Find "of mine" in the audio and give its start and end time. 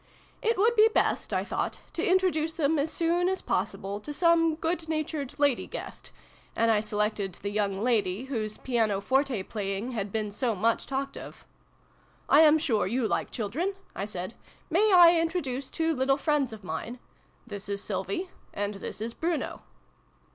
16.51-16.97